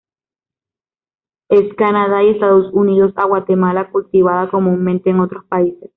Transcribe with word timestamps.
S. 1.49 1.75
Canadá 1.77 2.23
y 2.23 2.29
Estados 2.31 2.73
Unidos 2.73 3.13
a 3.17 3.27
Guatemala; 3.27 3.91
cultivadas 3.91 4.49
comúnmente 4.49 5.11
en 5.11 5.19
otros 5.19 5.45
países. 5.45 5.89